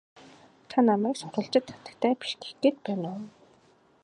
Та 0.69 0.77
намайг 0.87 1.15
сурвалжит 1.19 1.65
хатагтай 1.73 2.13
биш 2.19 2.31
гэх 2.41 2.51
гээд 2.61 2.77
байна 2.85 3.07
уу? 3.15 3.23